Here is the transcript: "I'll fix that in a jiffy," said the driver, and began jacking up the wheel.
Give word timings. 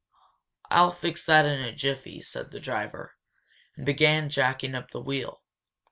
"I'll 0.71 0.89
fix 0.89 1.23
that 1.27 1.45
in 1.45 1.61
a 1.61 1.71
jiffy," 1.71 2.21
said 2.23 2.49
the 2.49 2.59
driver, 2.59 3.17
and 3.75 3.85
began 3.85 4.31
jacking 4.31 4.73
up 4.73 4.89
the 4.89 4.99
wheel. 4.99 5.43